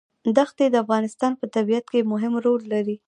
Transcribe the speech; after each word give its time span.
دښتې 0.37 0.65
د 0.69 0.75
افغانستان 0.83 1.31
په 1.39 1.45
طبیعت 1.55 1.85
کې 1.91 2.09
مهم 2.11 2.33
رول 2.45 2.61
لري. 2.73 2.95